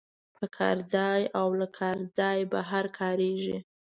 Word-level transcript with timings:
په 0.35 0.45
کار 0.57 0.77
ځای 0.93 1.21
او 1.39 1.47
له 1.59 1.67
کار 1.77 1.97
ځای 2.17 2.39
بهر 2.53 2.85
کاریږي. 2.99 3.57